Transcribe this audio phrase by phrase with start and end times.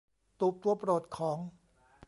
[0.39, 1.37] ตูบตัวโปรดของ